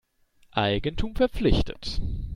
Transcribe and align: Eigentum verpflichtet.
Eigentum 0.55 1.13
verpflichtet. 1.15 2.01